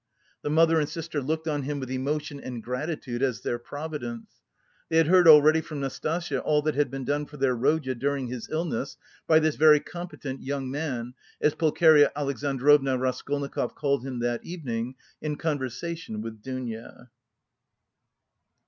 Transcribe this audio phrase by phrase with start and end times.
[0.41, 4.33] The mother and sister looked on him with emotion and gratitude, as their Providence.
[4.89, 8.25] They had heard already from Nastasya all that had been done for their Rodya during
[8.25, 14.43] his illness, by this "very competent young man," as Pulcheria Alexandrovna Raskolnikov called him that
[14.43, 17.11] evening in conversation with Dounia.